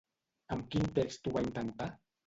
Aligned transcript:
Amb 0.55 0.65
quin 0.75 0.89
text 0.97 1.29
ho 1.31 1.37
va 1.39 1.47
intentar? 1.49 1.95